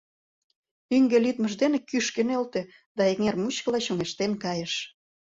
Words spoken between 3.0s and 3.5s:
эҥер